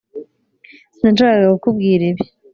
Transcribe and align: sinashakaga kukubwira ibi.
sinashakaga 0.95 1.47
kukubwira 1.53 2.03
ibi. 2.11 2.23